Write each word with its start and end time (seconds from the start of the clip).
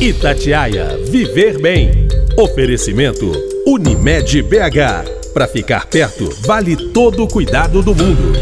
Itatiaia 0.00 0.96
Viver 1.10 1.60
Bem. 1.60 2.06
Oferecimento 2.38 3.32
Unimed 3.66 4.42
BH. 4.42 5.32
Para 5.34 5.48
ficar 5.48 5.86
perto, 5.86 6.30
vale 6.46 6.76
todo 6.92 7.24
o 7.24 7.28
cuidado 7.28 7.82
do 7.82 7.92
mundo. 7.92 8.32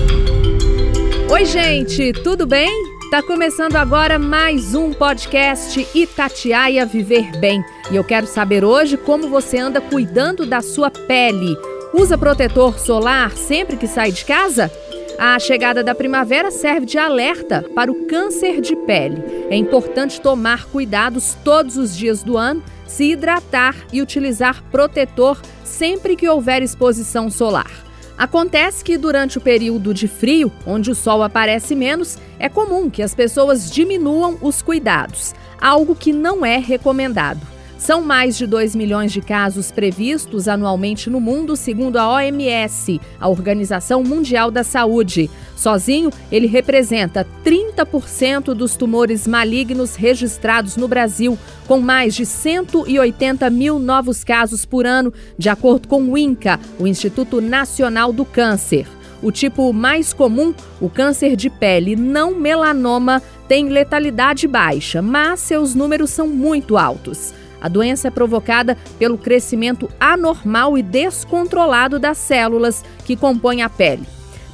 Oi, 1.31 1.47
gente, 1.47 2.13
tudo 2.13 2.47
bem? 2.47 2.71
Tá 3.11 3.23
começando 3.23 3.77
agora 3.77 4.19
mais 4.19 4.75
um 4.75 4.93
podcast 4.93 5.89
Itatiaia 5.95 6.85
Viver 6.85 7.41
Bem. 7.41 7.65
E 7.91 7.97
eu 7.97 8.05
quero 8.05 8.27
saber 8.27 8.63
hoje 8.63 8.99
como 8.99 9.31
você 9.31 9.57
anda 9.57 9.81
cuidando 9.81 10.45
da 10.45 10.61
sua 10.61 10.91
pele. 10.91 11.57
Usa 11.95 12.19
protetor 12.19 12.79
solar 12.79 13.35
sempre 13.35 13.79
que 13.79 13.87
sai 13.87 14.13
de 14.13 14.27
casa? 14.27 14.71
A 15.19 15.39
chegada 15.39 15.83
da 15.83 15.95
primavera 15.95 16.51
serve 16.51 16.85
de 16.85 16.99
alerta 16.99 17.65
para 17.75 17.91
o 17.91 18.05
câncer 18.07 18.61
de 18.61 18.77
pele. 18.77 19.23
É 19.49 19.57
importante 19.57 20.21
tomar 20.21 20.67
cuidados 20.67 21.35
todos 21.43 21.79
os 21.79 21.97
dias 21.97 22.23
do 22.23 22.37
ano, 22.37 22.63
se 22.87 23.13
hidratar 23.13 23.75
e 23.91 24.03
utilizar 24.03 24.63
protetor 24.71 25.41
sempre 25.65 26.17
que 26.17 26.29
houver 26.29 26.63
exposição 26.63 27.31
solar. 27.31 27.71
Acontece 28.19 28.85
que 28.85 28.99
durante 28.99 29.39
o 29.39 29.41
período 29.41 29.95
de 29.95 30.07
frio, 30.07 30.53
onde 30.67 30.91
o 30.91 30.95
sol 30.95 31.23
aparece 31.23 31.75
menos, 31.75 32.19
é 32.39 32.51
comum 32.51 32.91
que 32.91 33.03
as 33.03 33.15
pessoas 33.15 33.71
diminuam 33.71 34.37
os 34.43 34.61
cuidados, 34.61 35.35
algo 35.59 35.95
que 35.95 36.13
não 36.13 36.45
é 36.45 36.59
recomendado. 36.59 37.56
São 37.79 38.01
mais 38.01 38.39
de 38.39 38.47
2 38.47 38.75
milhões 38.75 39.13
de 39.13 39.21
casos 39.21 39.71
previstos 39.71 40.49
anualmente 40.49 41.11
no 41.11 41.21
mundo, 41.21 41.55
segundo 41.55 41.99
a 41.99 42.09
OMS, 42.11 43.01
a 43.21 43.29
Organização 43.29 44.03
Mundial 44.03 44.51
da 44.51 44.65
Saúde. 44.65 45.31
Sozinho, 45.55 46.11
ele 46.33 46.47
representa 46.47 47.27
30% 47.45 48.55
dos 48.55 48.77
tumores 48.77 49.27
malignos 49.27 49.95
registrados 49.95 50.77
no 50.77 50.89
Brasil, 50.89 51.39
com 51.67 51.79
mais 51.79 52.15
de 52.15 52.25
180 52.25 53.49
mil 53.51 53.79
novos 53.79 54.25
casos 54.25 54.65
por 54.65 54.87
ano, 54.87 55.13
de 55.37 55.51
acordo 55.51 55.87
com 55.87 56.03
o 56.03 56.17
INCA, 56.17 56.59
o 56.79 56.87
Instituto 56.87 57.43
Nacional 57.43 58.11
do 58.11 58.25
Câncer. 58.25 58.87
O 59.23 59.31
tipo 59.31 59.73
mais 59.73 60.13
comum, 60.13 60.55
o 60.81 60.89
câncer 60.89 61.37
de 61.37 61.49
pele 61.49 61.97
não 61.97 62.35
melanoma, 62.35 63.23
tem 63.49 63.69
letalidade 63.69 64.47
baixa, 64.47 65.01
mas 65.01 65.41
seus 65.41 65.75
números 65.75 66.11
são 66.11 66.27
muito 66.27 66.77
altos. 66.77 67.33
A 67.61 67.69
doença 67.69 68.09
é 68.09 68.11
provocada 68.11 68.77
pelo 68.99 69.19
crescimento 69.19 69.89
anormal 69.99 70.77
e 70.77 70.83
descontrolado 70.83 71.99
das 71.99 72.19
células 72.19 72.85
que 73.05 73.17
compõem 73.17 73.63
a 73.63 73.69
pele. 73.69 74.05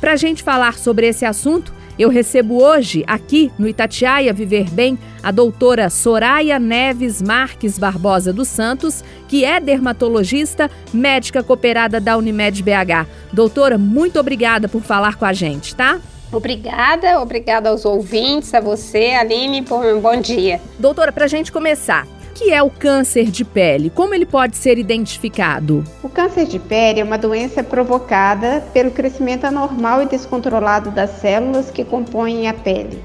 Para 0.00 0.12
a 0.12 0.16
gente 0.16 0.42
falar 0.42 0.78
sobre 0.78 1.06
esse 1.06 1.24
assunto, 1.24 1.72
eu 1.98 2.08
recebo 2.08 2.62
hoje, 2.62 3.04
aqui 3.06 3.52
no 3.58 3.68
Itatiaia 3.68 4.32
Viver 4.32 4.70
Bem, 4.70 4.98
a 5.22 5.30
doutora 5.30 5.90
Soraya 5.90 6.58
Neves 6.58 7.20
Marques 7.20 7.78
Barbosa 7.78 8.32
dos 8.32 8.48
Santos, 8.48 9.04
que 9.28 9.44
é 9.44 9.60
dermatologista, 9.60 10.70
médica 10.92 11.42
cooperada 11.42 12.00
da 12.00 12.16
Unimed 12.16 12.62
BH. 12.62 13.06
Doutora, 13.32 13.76
muito 13.76 14.18
obrigada 14.18 14.68
por 14.68 14.82
falar 14.82 15.16
com 15.16 15.24
a 15.24 15.32
gente, 15.32 15.76
tá? 15.76 16.00
Obrigada, 16.32 17.20
obrigada 17.20 17.68
aos 17.68 17.84
ouvintes, 17.84 18.54
a 18.54 18.60
você, 18.60 19.10
Aline, 19.10 19.60
por 19.60 19.84
um 19.84 20.00
bom 20.00 20.18
dia. 20.18 20.62
Doutora, 20.78 21.12
para 21.12 21.26
a 21.26 21.28
gente 21.28 21.52
começar, 21.52 22.06
que 22.32 22.52
é 22.52 22.62
o 22.62 22.70
câncer 22.70 23.30
de 23.30 23.44
pele? 23.44 23.90
Como 23.90 24.14
ele 24.14 24.24
pode 24.26 24.56
ser 24.56 24.78
identificado? 24.78 25.84
O 26.02 26.08
câncer 26.08 26.46
de 26.46 26.58
pele 26.58 27.00
é 27.00 27.04
uma 27.04 27.18
doença 27.18 27.62
provocada 27.62 28.64
pelo 28.72 28.90
crescimento 28.90 29.44
anormal 29.44 30.02
e 30.02 30.06
descontrolado 30.06 30.90
das 30.90 31.10
células 31.20 31.70
que 31.70 31.84
compõem 31.84 32.48
a 32.48 32.54
pele. 32.54 33.02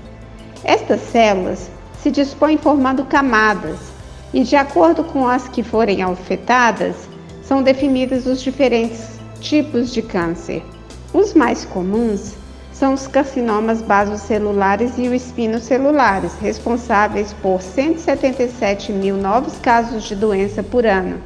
Estas 0.63 1.01
células 1.01 1.69
se 2.01 2.09
dispõem 2.09 2.57
formando 2.57 3.03
camadas 3.05 3.77
e, 4.33 4.43
de 4.43 4.55
acordo 4.55 5.03
com 5.03 5.27
as 5.27 5.47
que 5.47 5.61
forem 5.61 6.01
afetadas, 6.01 6.95
são 7.43 7.61
definidos 7.61 8.25
os 8.25 8.41
diferentes 8.41 9.19
tipos 9.39 9.93
de 9.93 10.01
câncer. 10.01 10.63
Os 11.13 11.33
mais 11.33 11.65
comuns 11.65 12.35
são 12.79 12.93
os 12.93 13.07
carcinomas 13.07 13.81
basocelulares 13.81 14.99
e 14.99 15.07
os 15.07 15.15
espinocelulares, 15.15 16.33
responsáveis 16.39 17.33
por 17.33 17.59
177 17.59 18.91
mil 18.91 19.17
novos 19.17 19.57
casos 19.57 20.03
de 20.03 20.15
doença 20.15 20.61
por 20.61 20.85
ano. 20.85 21.17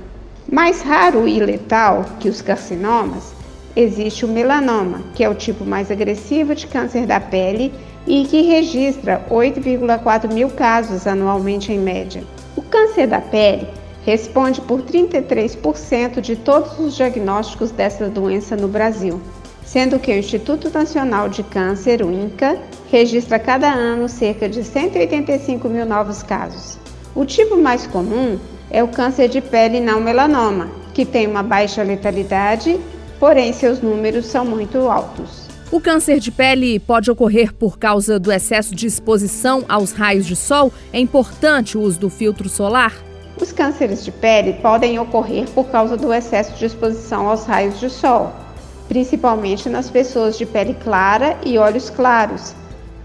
Mais 0.49 0.81
raro 0.81 1.27
e 1.27 1.41
letal 1.41 2.05
que 2.21 2.29
os 2.29 2.41
carcinomas, 2.41 3.33
existe 3.75 4.23
o 4.23 4.29
melanoma, 4.29 5.01
que 5.13 5.25
é 5.25 5.29
o 5.29 5.35
tipo 5.35 5.65
mais 5.65 5.91
agressivo 5.91 6.55
de 6.55 6.67
câncer 6.67 7.05
da 7.05 7.19
pele 7.19 7.73
e 8.07 8.25
que 8.25 8.43
registra 8.43 9.25
8,4 9.29 10.31
mil 10.31 10.49
casos 10.51 11.05
anualmente 11.05 11.71
em 11.73 11.79
média. 11.79 12.23
O 12.55 12.61
câncer 12.61 13.07
da 13.07 13.19
pele 13.19 13.67
responde 14.05 14.61
por 14.61 14.81
33% 14.81 16.21
de 16.21 16.37
todos 16.37 16.79
os 16.79 16.95
diagnósticos 16.95 17.71
dessa 17.71 18.07
doença 18.07 18.55
no 18.55 18.69
Brasil 18.69 19.19
sendo 19.71 19.97
que 19.99 20.11
o 20.11 20.17
Instituto 20.17 20.69
Nacional 20.69 21.29
de 21.29 21.43
Câncer, 21.43 22.03
o 22.03 22.11
INCA, 22.11 22.59
registra 22.91 23.39
cada 23.39 23.71
ano 23.71 24.09
cerca 24.09 24.49
de 24.49 24.65
185 24.65 25.69
mil 25.69 25.85
novos 25.85 26.21
casos. 26.21 26.77
O 27.15 27.23
tipo 27.23 27.55
mais 27.55 27.87
comum 27.87 28.37
é 28.69 28.83
o 28.83 28.89
câncer 28.89 29.29
de 29.29 29.39
pele 29.39 29.79
não 29.79 30.01
melanoma, 30.01 30.69
que 30.93 31.05
tem 31.05 31.25
uma 31.25 31.41
baixa 31.41 31.83
letalidade, 31.83 32.77
porém 33.17 33.53
seus 33.53 33.79
números 33.79 34.25
são 34.25 34.43
muito 34.43 34.77
altos. 34.89 35.47
O 35.71 35.79
câncer 35.79 36.19
de 36.19 36.31
pele 36.31 36.77
pode 36.77 37.09
ocorrer 37.09 37.53
por 37.53 37.79
causa 37.79 38.19
do 38.19 38.29
excesso 38.29 38.75
de 38.75 38.87
exposição 38.87 39.63
aos 39.69 39.93
raios 39.93 40.25
de 40.25 40.35
sol? 40.35 40.73
É 40.91 40.99
importante 40.99 41.77
o 41.77 41.81
uso 41.81 41.97
do 41.97 42.09
filtro 42.09 42.49
solar? 42.49 42.93
Os 43.39 43.53
cânceres 43.53 44.03
de 44.03 44.11
pele 44.11 44.51
podem 44.51 44.99
ocorrer 44.99 45.49
por 45.51 45.67
causa 45.67 45.95
do 45.95 46.13
excesso 46.13 46.59
de 46.59 46.65
exposição 46.65 47.29
aos 47.29 47.45
raios 47.45 47.79
de 47.79 47.89
sol, 47.89 48.33
principalmente 48.91 49.69
nas 49.69 49.89
pessoas 49.89 50.37
de 50.37 50.45
pele 50.45 50.73
clara 50.73 51.37
e 51.45 51.57
olhos 51.57 51.89
claros, 51.89 52.53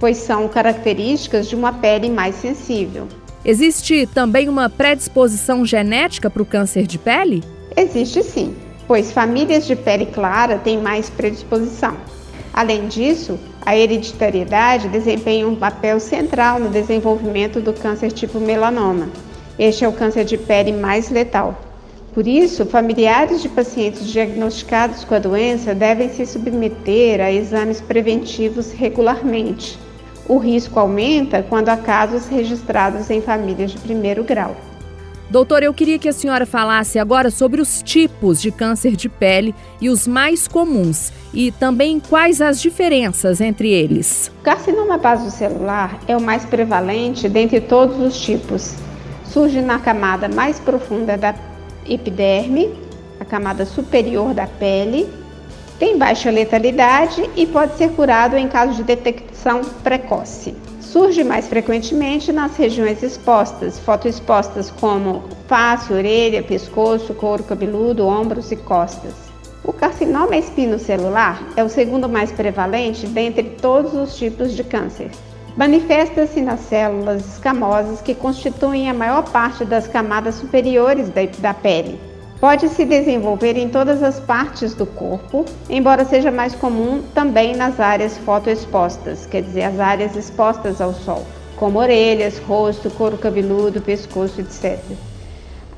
pois 0.01 0.17
são 0.17 0.49
características 0.49 1.49
de 1.49 1.55
uma 1.55 1.73
pele 1.73 2.11
mais 2.11 2.35
sensível. 2.35 3.07
Existe 3.45 4.05
também 4.05 4.49
uma 4.49 4.69
predisposição 4.69 5.65
genética 5.65 6.29
para 6.29 6.43
o 6.43 6.45
câncer 6.45 6.89
de 6.89 6.99
pele? 6.99 7.45
Existe 7.77 8.21
sim, 8.25 8.57
pois 8.89 9.13
famílias 9.13 9.65
de 9.65 9.77
pele 9.77 10.07
clara 10.07 10.59
têm 10.59 10.77
mais 10.77 11.09
predisposição. 11.09 11.97
Além 12.53 12.89
disso, 12.89 13.39
a 13.65 13.77
hereditariedade 13.77 14.89
desempenha 14.89 15.47
um 15.47 15.55
papel 15.55 16.01
central 16.01 16.59
no 16.59 16.69
desenvolvimento 16.69 17.61
do 17.61 17.73
câncer 17.73 18.11
tipo 18.11 18.41
melanoma. 18.41 19.09
Este 19.57 19.85
é 19.85 19.89
o 19.89 19.93
câncer 19.93 20.25
de 20.25 20.37
pele 20.37 20.73
mais 20.73 21.11
letal. 21.11 21.66
Por 22.17 22.27
isso, 22.27 22.65
familiares 22.65 23.43
de 23.43 23.49
pacientes 23.51 24.07
diagnosticados 24.07 25.05
com 25.05 25.15
a 25.15 25.19
doença 25.19 25.75
devem 25.75 26.09
se 26.09 26.25
submeter 26.25 27.21
a 27.21 27.31
exames 27.31 27.79
preventivos 27.79 28.73
regularmente. 28.73 29.79
O 30.27 30.39
risco 30.39 30.81
aumenta 30.81 31.43
quando 31.43 31.69
há 31.69 31.77
casos 31.77 32.27
registrados 32.27 33.11
em 33.11 33.21
famílias 33.21 33.73
de 33.73 33.79
primeiro 33.81 34.25
grau. 34.25 34.57
Doutor, 35.29 35.63
eu 35.63 35.75
queria 35.75 35.99
que 35.99 36.09
a 36.09 36.13
senhora 36.13 36.47
falasse 36.47 36.99
agora 36.99 37.31
sobre 37.31 37.61
os 37.61 37.83
tipos 37.83 38.41
de 38.41 38.51
câncer 38.51 38.97
de 38.97 39.11
pele 39.11 39.55
e 39.79 39.91
os 39.91 40.07
mais 40.07 40.49
comuns 40.49 41.13
e 41.35 41.53
também 41.53 42.01
quais 42.01 42.41
as 42.41 42.63
diferenças 42.63 43.43
entre 43.43 43.69
eles. 43.69 44.33
O 44.41 44.43
carcinoma 44.43 44.97
basocelular 44.97 46.01
é 46.09 46.17
o 46.17 46.23
mais 46.23 46.47
prevalente 46.47 47.29
dentre 47.29 47.61
todos 47.61 48.01
os 48.01 48.19
tipos. 48.19 48.75
Surge 49.27 49.61
na 49.61 49.79
camada 49.79 50.31
mais 50.31 50.59
profunda 50.59 51.19
da 51.19 51.35
epiderme, 51.89 52.73
a 53.21 53.25
camada 53.25 53.65
superior 53.65 54.35
da 54.35 54.47
pele, 54.47 55.09
tem 55.79 55.99
baixa 55.99 56.31
letalidade 56.31 57.29
e 57.37 57.47
pode 57.47 57.77
ser 57.77 57.91
curado 57.91 58.37
em 58.37 58.49
caso 58.49 58.75
de 58.75 58.83
detecção 58.83 59.63
precoce. 59.83 60.55
Surge 60.81 61.23
mais 61.23 61.47
frequentemente 61.47 62.33
nas 62.33 62.57
regiões 62.57 63.03
expostas, 63.03 63.79
fotoexpostas 63.79 64.71
como 64.71 65.25
face, 65.47 65.93
orelha, 65.93 66.43
pescoço, 66.43 67.13
couro 67.13 67.43
cabeludo, 67.43 68.07
ombros 68.07 68.51
e 68.51 68.57
costas. 68.57 69.13
O 69.63 69.73
carcinoma 69.73 70.37
espinocelular 70.37 71.43
é 71.57 71.63
o 71.63 71.69
segundo 71.69 72.09
mais 72.09 72.33
prevalente 72.33 73.07
dentre 73.07 73.43
todos 73.61 73.93
os 73.95 74.17
tipos 74.17 74.53
de 74.55 74.63
câncer. 74.65 75.11
Manifesta-se 75.57 76.43
nas 76.43 76.61
células 76.61 77.25
escamosas 77.27 78.03
que 78.03 78.15
constituem 78.15 78.91
a 78.91 78.95
maior 78.95 79.23
parte 79.23 79.65
das 79.65 79.89
camadas 79.89 80.35
superiores 80.35 81.11
da, 81.41 81.55
pele. 81.55 81.99
Pode 82.39 82.69
se 82.69 82.85
desenvolver 82.85 83.57
em 83.57 83.71
todas 83.71 84.03
as 84.03 84.21
partes 84.21 84.75
do 84.75 84.85
corpo, 84.85 85.47
embora 85.71 86.05
seja 86.05 86.31
mais 86.31 86.55
comum 86.55 87.03
também 87.15 87.57
nas 87.57 87.81
áreas 87.81 88.19
fotoexpostas, 88.19 89.25
quer 89.25 89.41
dizer, 89.41 89.63
as 89.63 89.81
áreas 89.81 90.15
expostas 90.15 90.79
ao 90.79 90.93
sol, 90.93 91.25
como 91.57 91.79
orelhas, 91.79 92.39
rosto, 92.39 92.91
couro 92.91 93.17
cabeludo, 93.17 93.81
pescoço, 93.81 94.43
etc. 94.43 94.79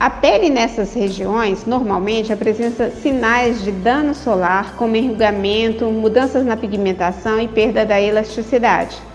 A 0.01 0.11
pele 0.11 0.51
nessas 0.51 0.93
regiões 0.93 1.67
normalmente 1.67 2.33
apresenta 2.33 2.91
sinais 2.91 3.63
de 3.63 3.71
dano 3.71 4.13
solar, 4.13 4.75
como 4.77 4.97
enrugamento, 4.97 5.85
mudanças 5.85 6.45
na 6.45 6.57
pigmentação 6.57 7.41
e 7.41 7.47
perda 7.47 7.87
da 7.87 8.01
elasticidade. 8.01 9.07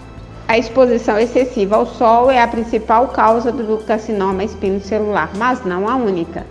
A 0.48 0.57
exposição 0.57 1.18
excessiva 1.18 1.78
ao 1.78 1.86
sol 1.86 2.30
é 2.30 2.42
a 2.42 2.48
principal 2.48 3.07
causa 3.07 3.51
do 3.51 3.78
carcinoma 3.86 4.44
espinocelular, 4.44 5.31
mas 5.38 5.63
não 5.63 5.88
a 5.88 5.95
única. 5.95 6.45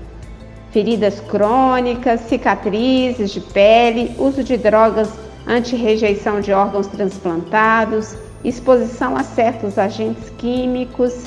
Feridas 0.71 1.21
crônicas, 1.21 2.23
cicatrizes 2.23 3.31
de 3.31 3.41
pele, 3.41 4.15
uso 4.19 4.43
de 4.43 4.56
drogas 4.56 5.11
anti-rejeição 5.47 6.41
de 6.41 6.53
órgãos 6.53 6.87
transplantados, 6.87 8.17
exposição 8.43 9.17
a 9.17 9.23
certos 9.23 9.79
agentes 9.79 10.31
químicos 10.39 11.25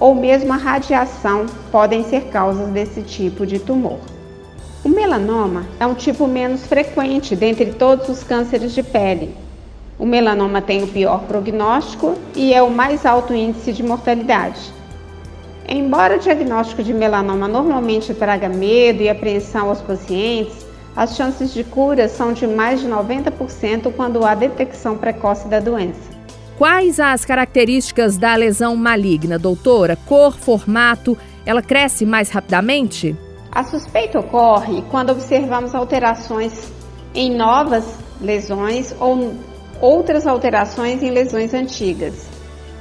ou 0.00 0.14
mesmo 0.14 0.52
a 0.52 0.56
radiação 0.56 1.46
podem 1.70 2.04
ser 2.04 2.26
causas 2.26 2.68
desse 2.68 3.02
tipo 3.02 3.44
de 3.44 3.58
tumor. 3.58 3.98
O 4.84 4.88
melanoma 4.88 5.66
é 5.78 5.86
um 5.86 5.94
tipo 5.94 6.26
menos 6.26 6.64
frequente 6.66 7.36
dentre 7.36 7.72
todos 7.72 8.08
os 8.08 8.22
cânceres 8.22 8.72
de 8.72 8.82
pele. 8.82 9.47
O 9.98 10.06
melanoma 10.06 10.62
tem 10.62 10.82
o 10.84 10.86
pior 10.86 11.24
prognóstico 11.24 12.14
e 12.36 12.54
é 12.54 12.62
o 12.62 12.70
mais 12.70 13.04
alto 13.04 13.34
índice 13.34 13.72
de 13.72 13.82
mortalidade. 13.82 14.60
Embora 15.68 16.16
o 16.16 16.20
diagnóstico 16.20 16.82
de 16.82 16.94
melanoma 16.94 17.48
normalmente 17.48 18.14
traga 18.14 18.48
medo 18.48 19.02
e 19.02 19.08
apreensão 19.08 19.68
aos 19.68 19.80
pacientes, 19.80 20.66
as 20.94 21.16
chances 21.16 21.52
de 21.52 21.64
cura 21.64 22.08
são 22.08 22.32
de 22.32 22.46
mais 22.46 22.80
de 22.80 22.88
90% 22.88 23.92
quando 23.94 24.24
há 24.24 24.34
detecção 24.34 24.96
precoce 24.96 25.48
da 25.48 25.60
doença. 25.60 26.16
Quais 26.56 26.98
as 26.98 27.24
características 27.24 28.16
da 28.16 28.34
lesão 28.34 28.74
maligna, 28.74 29.38
doutora? 29.38 29.96
Cor, 30.06 30.36
formato, 30.36 31.16
ela 31.44 31.62
cresce 31.62 32.06
mais 32.06 32.30
rapidamente? 32.30 33.16
A 33.52 33.62
suspeita 33.64 34.18
ocorre 34.20 34.82
quando 34.90 35.10
observamos 35.10 35.74
alterações 35.74 36.72
em 37.14 37.36
novas 37.36 37.84
lesões 38.20 38.94
ou 38.98 39.34
outras 39.80 40.26
alterações 40.26 41.02
em 41.02 41.10
lesões 41.10 41.54
antigas, 41.54 42.28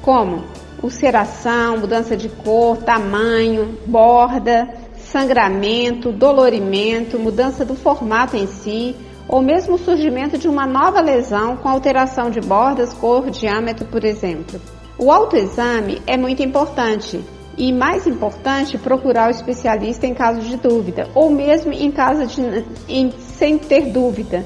como 0.02 0.44
ulceração, 0.82 1.78
mudança 1.78 2.16
de 2.16 2.30
cor, 2.30 2.78
tamanho, 2.78 3.78
borda, 3.86 4.68
sangramento, 4.96 6.12
dolorimento, 6.12 7.18
mudança 7.18 7.66
do 7.66 7.76
formato 7.76 8.36
em 8.36 8.48
si, 8.48 8.96
ou 9.28 9.42
mesmo 9.42 9.76
o 9.76 9.80
surgimento 9.80 10.38
de 10.38 10.48
uma 10.48 10.66
nova 10.66 11.02
lesão 11.02 11.58
com 11.58 11.68
alteração 11.68 12.30
de 12.30 12.40
bordas, 12.40 12.94
cor, 12.94 13.30
diâmetro, 13.30 13.86
por 13.86 14.04
exemplo. 14.04 14.60
O 14.98 15.12
autoexame 15.12 16.02
é 16.08 16.18
muito 16.18 16.42
importante 16.42 17.20
e, 17.58 17.74
mais 17.74 18.08
importante, 18.08 18.78
procurar 18.78 19.28
o 19.28 19.32
especialista 19.32 20.08
em 20.08 20.14
caso 20.14 20.40
de 20.42 20.56
dúvida 20.58 21.10
ou 21.14 21.30
mesmo 21.30 21.74
em 21.74 21.92
caso 21.92 22.26
de 22.26 22.66
em, 22.88 23.12
sem 23.12 23.58
ter 23.58 23.92
dúvida, 23.92 24.46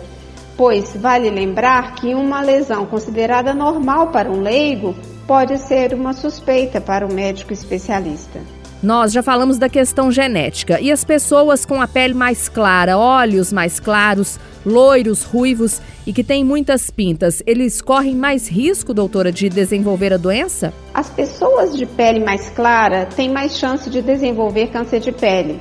pois 0.58 0.96
vale 0.96 1.30
lembrar 1.30 1.96
que 1.96 2.14
uma 2.14 2.42
lesão 2.42 2.86
considerada 2.86 3.54
normal 3.54 4.08
para 4.08 4.30
um 4.30 4.42
leigo 4.42 4.96
pode 5.26 5.58
ser 5.58 5.94
uma 5.94 6.14
suspeita 6.14 6.82
para 6.82 7.06
o 7.06 7.14
médico 7.14 7.54
especialista. 7.54 8.40
Nós 8.84 9.12
já 9.12 9.22
falamos 9.22 9.60
da 9.60 9.70
questão 9.70 10.12
genética 10.12 10.82
e 10.82 10.92
as 10.92 11.04
pessoas 11.04 11.66
com 11.66 11.80
a 11.80 11.88
pele 11.88 12.16
mais 12.16 12.50
clara, 12.50 12.98
olhos 12.98 13.54
mais 13.54 13.80
claros, 13.80 14.40
loiros, 14.66 15.24
ruivos 15.24 15.80
e 16.06 16.12
que 16.12 16.24
têm 16.24 16.44
muitas 16.44 16.90
pintas, 16.90 17.44
eles 17.46 17.80
correm 17.80 18.16
mais 18.16 18.48
risco, 18.48 18.92
doutora, 18.92 19.32
de 19.32 19.50
desenvolver 19.50 20.14
a 20.14 20.18
doença? 20.18 20.74
As 20.96 21.12
pessoas 21.12 21.78
de 21.78 21.86
pele 21.86 22.20
mais 22.22 22.50
clara 22.50 23.06
têm 23.06 23.30
mais 23.30 23.56
chance 23.56 23.88
de 23.88 24.02
desenvolver 24.02 24.68
câncer 24.72 25.00
de 25.00 25.12
pele. 25.12 25.60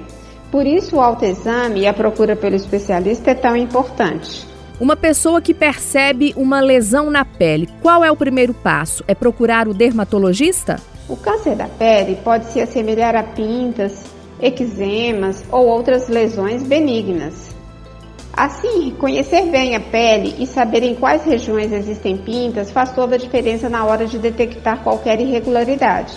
Por 0.51 0.67
isso, 0.67 0.97
o 0.97 1.01
autoexame 1.01 1.81
e 1.81 1.87
a 1.87 1.93
procura 1.93 2.35
pelo 2.35 2.57
especialista 2.57 3.33
é 3.33 3.35
tão 3.35 3.55
importante. 3.55 4.50
Uma 4.81 4.97
pessoa 4.97 5.43
que 5.43 5.53
percebe 5.53 6.33
uma 6.35 6.59
lesão 6.59 7.11
na 7.11 7.23
pele, 7.23 7.69
qual 7.83 8.03
é 8.03 8.11
o 8.11 8.17
primeiro 8.17 8.55
passo? 8.55 9.05
É 9.07 9.15
procurar 9.15 9.69
o 9.69 9.75
dermatologista? 9.75 10.81
O 11.07 11.19
câncer 11.19 11.55
da 11.55 11.67
pele 11.67 12.17
pode 12.25 12.47
se 12.47 12.63
assemelhar 12.63 13.15
a 13.15 13.23
pintas, 13.23 14.07
eczemas 14.41 15.45
ou 15.53 15.67
outras 15.67 16.09
lesões 16.09 16.63
benignas. 16.63 17.55
Assim, 18.33 18.91
conhecer 18.93 19.51
bem 19.51 19.77
a 19.77 19.81
pele 19.81 20.35
e 20.39 20.47
saber 20.47 20.83
em 20.83 20.95
quais 20.95 21.25
regiões 21.25 21.73
existem 21.73 22.17
pintas 22.17 22.71
faz 22.71 22.91
toda 22.95 23.17
a 23.17 23.19
diferença 23.19 23.69
na 23.69 23.85
hora 23.85 24.07
de 24.07 24.19
detectar 24.19 24.83
qualquer 24.83 25.21
irregularidade. 25.21 26.15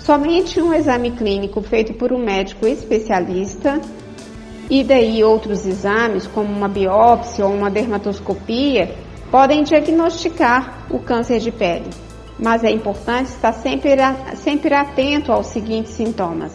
Somente 0.00 0.60
um 0.60 0.74
exame 0.74 1.12
clínico 1.12 1.62
feito 1.62 1.94
por 1.94 2.12
um 2.12 2.18
médico 2.18 2.66
especialista 2.66 3.80
e 4.68 4.82
daí 4.82 5.22
outros 5.22 5.64
exames, 5.64 6.26
como 6.26 6.52
uma 6.52 6.68
biópsia 6.68 7.46
ou 7.46 7.54
uma 7.54 7.70
dermatoscopia, 7.70 8.94
podem 9.30 9.62
diagnosticar 9.62 10.86
o 10.90 10.98
câncer 10.98 11.38
de 11.38 11.52
pele. 11.52 11.90
Mas 12.38 12.64
é 12.64 12.70
importante 12.70 13.28
estar 13.28 13.52
sempre, 13.52 13.92
sempre 14.34 14.74
atento 14.74 15.32
aos 15.32 15.46
seguintes 15.46 15.92
sintomas: 15.92 16.52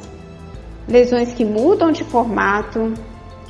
lesões 0.87 1.33
que 1.33 1.45
mudam 1.45 1.91
de 1.91 2.03
formato, 2.03 2.93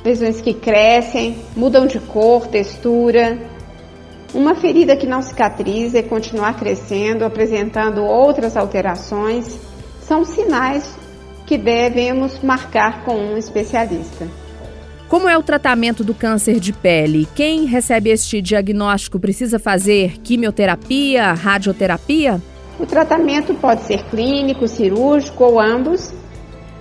lesões 0.04 0.40
que 0.40 0.54
crescem, 0.54 1.38
mudam 1.56 1.86
de 1.86 1.98
cor, 1.98 2.46
textura, 2.46 3.38
uma 4.34 4.54
ferida 4.54 4.96
que 4.96 5.06
não 5.06 5.20
cicatriza 5.20 5.98
e 5.98 6.02
continuar 6.02 6.56
crescendo, 6.58 7.24
apresentando 7.24 8.02
outras 8.02 8.56
alterações, 8.56 9.58
são 10.00 10.24
sinais 10.24 10.96
que 11.46 11.58
devemos 11.58 12.40
marcar 12.42 13.04
com 13.04 13.14
um 13.14 13.36
especialista. 13.36 14.41
Como 15.12 15.28
é 15.28 15.36
o 15.36 15.42
tratamento 15.42 16.02
do 16.02 16.14
câncer 16.14 16.58
de 16.58 16.72
pele? 16.72 17.28
Quem 17.34 17.66
recebe 17.66 18.08
este 18.08 18.40
diagnóstico 18.40 19.20
precisa 19.20 19.58
fazer 19.58 20.16
quimioterapia, 20.22 21.34
radioterapia? 21.34 22.40
O 22.80 22.86
tratamento 22.86 23.52
pode 23.52 23.82
ser 23.82 24.04
clínico, 24.04 24.66
cirúrgico 24.66 25.44
ou 25.44 25.60
ambos. 25.60 26.14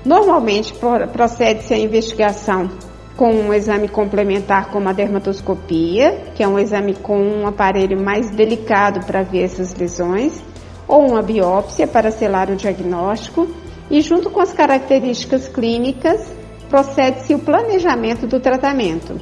Normalmente 0.05 0.73
procede-se 1.11 1.73
a 1.73 1.77
investigação 1.77 2.69
com 3.17 3.33
um 3.33 3.53
exame 3.53 3.89
complementar 3.89 4.69
como 4.69 4.87
a 4.87 4.93
dermatoscopia, 4.93 6.31
que 6.33 6.41
é 6.41 6.47
um 6.47 6.57
exame 6.57 6.93
com 6.93 7.19
um 7.19 7.45
aparelho 7.45 8.01
mais 8.01 8.31
delicado 8.31 9.05
para 9.05 9.23
ver 9.23 9.43
essas 9.43 9.75
lesões, 9.75 10.41
ou 10.87 11.05
uma 11.05 11.21
biópsia 11.21 11.85
para 11.85 12.09
selar 12.11 12.49
o 12.49 12.55
diagnóstico, 12.55 13.53
e 13.89 13.99
junto 13.99 14.29
com 14.29 14.39
as 14.39 14.53
características 14.53 15.49
clínicas, 15.49 16.39
procede-se 16.71 17.35
o 17.35 17.39
planejamento 17.39 18.25
do 18.25 18.39
tratamento. 18.39 19.19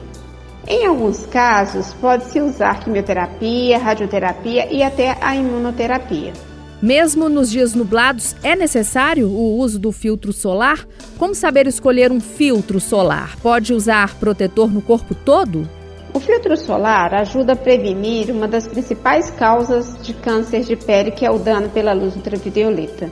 Em 0.68 0.86
alguns 0.86 1.26
casos, 1.26 1.96
pode-se 1.96 2.40
usar 2.40 2.80
quimioterapia, 2.80 3.80
radioterapia 3.80 4.72
e 4.72 4.84
até 4.84 5.18
a 5.20 5.36
imunoterapia. 5.36 6.32
Mesmo 6.80 7.28
nos 7.28 7.50
dias 7.50 7.74
nublados, 7.74 8.36
é 8.44 8.56
necessário 8.56 9.28
o 9.28 9.58
uso 9.58 9.80
do 9.80 9.92
filtro 9.92 10.32
solar? 10.32 10.88
Como 11.18 11.34
saber 11.34 11.66
escolher 11.66 12.12
um 12.12 12.20
filtro 12.20 12.80
solar? 12.80 13.36
Pode 13.42 13.74
usar 13.74 14.16
protetor 14.16 14.72
no 14.72 14.82
corpo 14.82 15.16
todo? 15.16 15.68
O 16.14 16.20
filtro 16.20 16.56
solar 16.56 17.16
ajuda 17.16 17.54
a 17.54 17.56
prevenir 17.56 18.30
uma 18.30 18.48
das 18.48 18.68
principais 18.68 19.32
causas 19.32 19.98
de 20.04 20.14
câncer 20.14 20.62
de 20.62 20.76
pele, 20.76 21.12
que 21.12 21.26
é 21.26 21.32
o 21.32 21.40
dano 21.40 21.68
pela 21.70 21.94
luz 21.94 22.16
ultravioleta. 22.16 23.10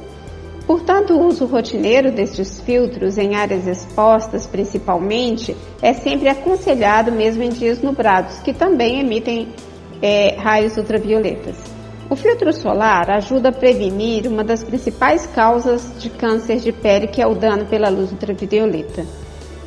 Portanto, 0.68 1.14
o 1.14 1.26
uso 1.26 1.46
rotineiro 1.46 2.12
destes 2.12 2.60
filtros 2.60 3.18
em 3.18 3.36
áreas 3.36 3.66
expostas, 3.66 4.46
principalmente, 4.46 5.56
é 5.82 5.94
sempre 5.94 6.28
aconselhado 6.28 7.10
mesmo 7.10 7.42
em 7.42 7.50
dias 7.50 7.82
nublados, 7.82 8.40
que 8.40 8.54
também 8.54 9.00
emitem 9.00 9.48
é, 10.02 10.36
raios 10.36 10.76
ultravioletas. 10.76 11.56
O 12.10 12.18
filtro 12.18 12.52
solar 12.52 13.10
ajuda 13.10 13.48
a 13.48 13.52
prevenir 13.54 14.28
uma 14.28 14.44
das 14.44 14.62
principais 14.62 15.26
causas 15.26 15.94
de 16.00 16.10
câncer 16.10 16.58
de 16.58 16.74
pele, 16.74 17.08
que 17.08 17.22
é 17.22 17.28
o 17.28 17.34
dano 17.34 17.66
pela 17.66 17.88
luz 17.88 18.12
ultravioleta. 18.12 19.06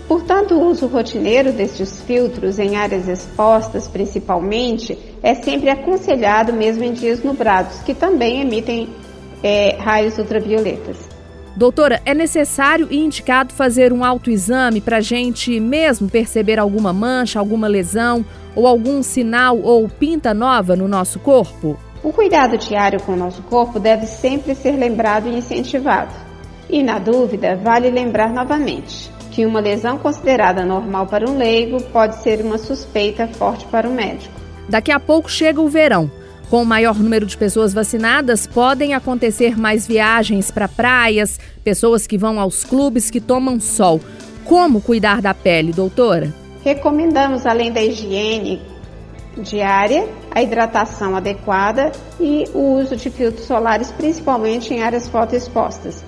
Portanto, 0.06 0.54
o 0.54 0.66
uso 0.66 0.86
rotineiro 0.86 1.50
destes 1.50 2.02
filtros 2.02 2.58
em 2.58 2.76
áreas 2.76 3.08
expostas, 3.08 3.88
principalmente, 3.88 4.98
é 5.22 5.34
sempre 5.34 5.70
aconselhado 5.70 6.52
mesmo 6.52 6.84
em 6.84 6.92
dias 6.92 7.22
nublados, 7.22 7.80
que 7.82 7.94
também 7.94 8.42
emitem 8.42 8.88
é, 9.42 9.76
raios 9.78 10.18
ultravioletas. 10.18 11.08
Doutora, 11.56 12.00
é 12.06 12.14
necessário 12.14 12.88
e 12.90 12.98
indicado 12.98 13.52
fazer 13.52 13.92
um 13.92 14.04
autoexame 14.04 14.80
para 14.80 14.98
a 14.98 15.00
gente 15.00 15.58
mesmo 15.58 16.08
perceber 16.08 16.58
alguma 16.58 16.92
mancha, 16.92 17.38
alguma 17.38 17.66
lesão 17.66 18.24
ou 18.54 18.66
algum 18.66 19.02
sinal 19.02 19.58
ou 19.58 19.88
pinta 19.88 20.32
nova 20.32 20.76
no 20.76 20.88
nosso 20.88 21.18
corpo? 21.18 21.76
O 22.02 22.12
cuidado 22.12 22.56
diário 22.56 23.00
com 23.02 23.12
o 23.12 23.16
nosso 23.16 23.42
corpo 23.42 23.78
deve 23.78 24.06
sempre 24.06 24.54
ser 24.54 24.72
lembrado 24.72 25.28
e 25.28 25.36
incentivado. 25.36 26.12
E, 26.68 26.82
na 26.82 26.98
dúvida, 26.98 27.56
vale 27.56 27.90
lembrar 27.90 28.32
novamente 28.32 29.10
que 29.30 29.44
uma 29.44 29.60
lesão 29.60 29.98
considerada 29.98 30.64
normal 30.64 31.06
para 31.06 31.28
um 31.28 31.36
leigo 31.36 31.82
pode 31.92 32.16
ser 32.22 32.40
uma 32.40 32.58
suspeita 32.58 33.28
forte 33.28 33.66
para 33.66 33.88
o 33.88 33.92
médico. 33.92 34.34
Daqui 34.68 34.90
a 34.90 35.00
pouco 35.00 35.30
chega 35.30 35.60
o 35.60 35.68
verão. 35.68 36.10
Com 36.50 36.62
o 36.62 36.66
maior 36.66 36.98
número 36.98 37.24
de 37.24 37.36
pessoas 37.36 37.72
vacinadas, 37.72 38.44
podem 38.44 38.92
acontecer 38.92 39.56
mais 39.56 39.86
viagens 39.86 40.50
para 40.50 40.66
praias, 40.66 41.38
pessoas 41.62 42.08
que 42.08 42.18
vão 42.18 42.40
aos 42.40 42.64
clubes 42.64 43.08
que 43.08 43.20
tomam 43.20 43.60
sol. 43.60 44.00
Como 44.44 44.80
cuidar 44.80 45.22
da 45.22 45.32
pele, 45.32 45.72
doutora? 45.72 46.34
Recomendamos, 46.64 47.46
além 47.46 47.70
da 47.70 47.80
higiene 47.80 48.60
diária, 49.38 50.08
a 50.32 50.42
hidratação 50.42 51.14
adequada 51.14 51.92
e 52.18 52.44
o 52.52 52.80
uso 52.80 52.96
de 52.96 53.10
filtros 53.10 53.46
solares, 53.46 53.92
principalmente 53.92 54.74
em 54.74 54.82
áreas 54.82 55.06
fotoexpostas. 55.06 56.02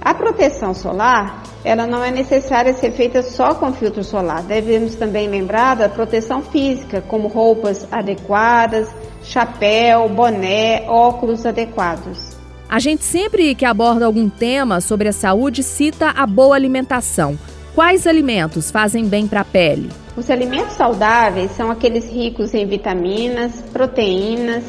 A 0.00 0.14
proteção 0.14 0.72
solar, 0.72 1.42
ela 1.62 1.86
não 1.86 2.02
é 2.02 2.10
necessária 2.10 2.72
ser 2.72 2.92
feita 2.92 3.22
só 3.22 3.54
com 3.54 3.72
filtro 3.72 4.02
solar. 4.02 4.42
Devemos 4.42 4.94
também 4.94 5.28
lembrar 5.28 5.76
da 5.76 5.88
proteção 5.88 6.40
física, 6.40 7.02
como 7.02 7.28
roupas 7.28 7.86
adequadas, 7.92 8.88
chapéu, 9.22 10.08
boné, 10.08 10.84
óculos 10.88 11.44
adequados. 11.44 12.30
A 12.68 12.78
gente 12.78 13.04
sempre 13.04 13.54
que 13.54 13.64
aborda 13.64 14.06
algum 14.06 14.28
tema 14.28 14.80
sobre 14.80 15.08
a 15.08 15.12
saúde 15.12 15.62
cita 15.62 16.10
a 16.10 16.26
boa 16.26 16.56
alimentação. 16.56 17.38
Quais 17.74 18.06
alimentos 18.06 18.70
fazem 18.70 19.06
bem 19.06 19.26
para 19.26 19.40
a 19.42 19.44
pele? 19.44 19.90
Os 20.16 20.30
alimentos 20.30 20.74
saudáveis 20.74 21.50
são 21.52 21.70
aqueles 21.70 22.08
ricos 22.10 22.54
em 22.54 22.66
vitaminas, 22.66 23.52
proteínas, 23.72 24.64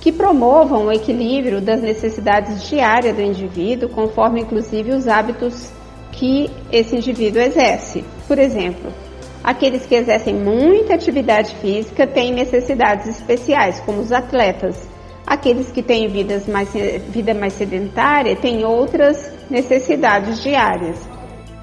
que 0.00 0.10
promovam 0.10 0.86
o 0.86 0.92
equilíbrio 0.92 1.60
das 1.60 1.82
necessidades 1.82 2.62
diárias 2.68 3.14
do 3.14 3.22
indivíduo, 3.22 3.88
conforme 3.90 4.40
inclusive 4.40 4.92
os 4.92 5.06
hábitos 5.06 5.70
que 6.10 6.50
esse 6.72 6.96
indivíduo 6.96 7.42
exerce. 7.42 8.02
Por 8.26 8.38
exemplo, 8.38 8.90
aqueles 9.44 9.84
que 9.84 9.94
exercem 9.94 10.34
muita 10.34 10.94
atividade 10.94 11.54
física 11.56 12.06
têm 12.06 12.32
necessidades 12.32 13.08
especiais, 13.08 13.80
como 13.80 14.00
os 14.00 14.10
atletas. 14.10 14.88
Aqueles 15.26 15.70
que 15.70 15.82
têm 15.82 16.08
vidas 16.08 16.48
mais, 16.48 16.70
vida 16.72 17.34
mais 17.34 17.52
sedentária 17.52 18.34
têm 18.34 18.64
outras 18.64 19.30
necessidades 19.50 20.42
diárias. 20.42 21.09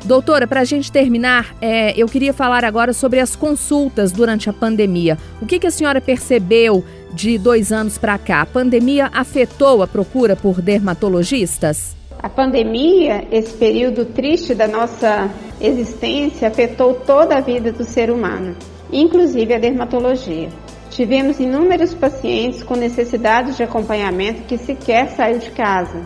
Doutora, 0.07 0.47
para 0.47 0.61
a 0.61 0.63
gente 0.63 0.89
terminar, 0.89 1.53
é, 1.61 1.93
eu 2.01 2.07
queria 2.07 2.31
falar 2.31 2.63
agora 2.63 2.93
sobre 2.93 3.19
as 3.19 3.35
consultas 3.35 4.09
durante 4.09 4.49
a 4.49 4.53
pandemia. 4.53 5.17
O 5.41 5.45
que, 5.45 5.59
que 5.59 5.67
a 5.67 5.71
senhora 5.71 5.99
percebeu 5.99 6.81
de 7.11 7.37
dois 7.37 7.73
anos 7.73 7.97
para 7.97 8.17
cá? 8.17 8.39
A 8.39 8.45
pandemia 8.45 9.09
afetou 9.13 9.83
a 9.83 9.87
procura 9.87 10.33
por 10.33 10.61
dermatologistas? 10.61 11.93
A 12.23 12.29
pandemia, 12.29 13.27
esse 13.33 13.53
período 13.57 14.05
triste 14.05 14.55
da 14.55 14.65
nossa 14.65 15.29
existência, 15.59 16.47
afetou 16.47 16.93
toda 16.93 17.35
a 17.35 17.41
vida 17.41 17.73
do 17.73 17.83
ser 17.83 18.09
humano, 18.09 18.55
inclusive 18.89 19.53
a 19.53 19.59
dermatologia. 19.59 20.47
Tivemos 20.89 21.37
inúmeros 21.37 21.93
pacientes 21.93 22.63
com 22.63 22.77
necessidades 22.77 23.57
de 23.57 23.63
acompanhamento 23.63 24.43
que 24.43 24.57
sequer 24.57 25.09
saiu 25.09 25.37
de 25.37 25.51
casa. 25.51 26.01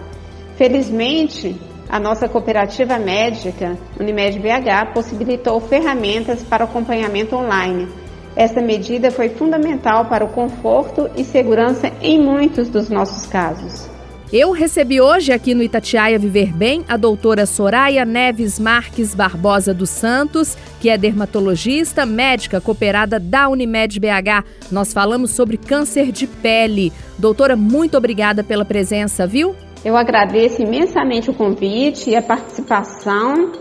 Felizmente, 0.57 1.55
a 1.91 1.99
nossa 1.99 2.29
cooperativa 2.29 2.97
médica, 2.97 3.77
Unimed 3.99 4.39
BH, 4.39 4.93
possibilitou 4.93 5.59
ferramentas 5.59 6.41
para 6.41 6.63
acompanhamento 6.63 7.35
online. 7.35 7.89
Essa 8.33 8.61
medida 8.61 9.11
foi 9.11 9.27
fundamental 9.27 10.05
para 10.05 10.23
o 10.23 10.29
conforto 10.29 11.09
e 11.17 11.25
segurança 11.25 11.91
em 12.01 12.17
muitos 12.17 12.69
dos 12.69 12.89
nossos 12.89 13.25
casos. 13.25 13.89
Eu 14.31 14.53
recebi 14.53 15.01
hoje 15.01 15.33
aqui 15.33 15.53
no 15.53 15.61
Itatiaia 15.61 16.17
Viver 16.17 16.53
Bem 16.53 16.85
a 16.87 16.95
doutora 16.95 17.45
Soraya 17.45 18.05
Neves 18.05 18.57
Marques 18.57 19.13
Barbosa 19.13 19.73
dos 19.73 19.89
Santos, 19.89 20.57
que 20.79 20.89
é 20.89 20.97
dermatologista, 20.97 22.05
médica 22.05 22.61
cooperada 22.61 23.19
da 23.19 23.49
Unimed 23.49 23.99
BH. 23.99 24.45
Nós 24.71 24.93
falamos 24.93 25.31
sobre 25.31 25.57
câncer 25.57 26.13
de 26.13 26.25
pele. 26.25 26.93
Doutora, 27.17 27.57
muito 27.57 27.97
obrigada 27.97 28.41
pela 28.41 28.63
presença, 28.63 29.27
viu? 29.27 29.53
Eu 29.83 29.97
agradeço 29.97 30.61
imensamente 30.61 31.29
o 31.29 31.33
convite 31.33 32.11
e 32.11 32.15
a 32.15 32.21
participação 32.21 33.51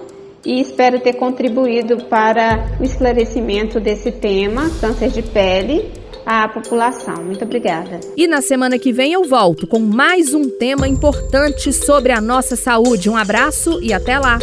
e 0.44 0.60
espero 0.60 1.00
ter 1.00 1.14
contribuído 1.14 2.04
para 2.04 2.76
o 2.78 2.84
esclarecimento 2.84 3.80
desse 3.80 4.10
tema, 4.10 4.70
câncer 4.80 5.10
de 5.10 5.22
pele 5.22 5.90
à 6.24 6.48
população. 6.48 7.24
Muito 7.24 7.44
obrigada. 7.44 8.00
E 8.16 8.26
na 8.26 8.40
semana 8.42 8.78
que 8.78 8.92
vem 8.92 9.12
eu 9.12 9.24
volto 9.24 9.66
com 9.66 9.78
mais 9.78 10.34
um 10.34 10.48
tema 10.48 10.86
importante 10.86 11.72
sobre 11.72 12.12
a 12.12 12.20
nossa 12.20 12.56
saúde. 12.56 13.08
Um 13.08 13.16
abraço 13.16 13.80
e 13.82 13.92
até 13.92 14.18
lá. 14.18 14.38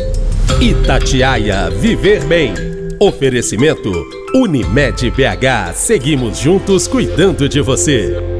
Itatiaia 0.59 1.69
Viver 1.69 2.25
Bem. 2.25 2.53
Oferecimento 2.99 3.91
Unimed 4.33 5.11
BH. 5.11 5.73
Seguimos 5.75 6.39
juntos 6.39 6.87
cuidando 6.87 7.47
de 7.47 7.61
você. 7.61 8.36